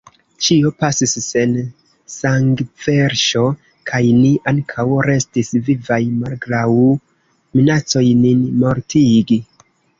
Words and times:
Ĉio 0.43 0.69
pasis 0.83 1.11
sen 1.25 1.51
sangverŝo 2.13 3.45
kaj 3.93 4.01
ni 4.23 4.33
ankaŭ 4.53 4.87
restis 5.09 5.55
vivaj 5.69 6.01
malgraŭ 6.25 6.67
minacoj 6.75 8.07
nin 8.27 8.45
mortigi. 8.65 9.43